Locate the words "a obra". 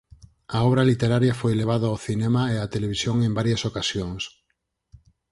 0.55-0.87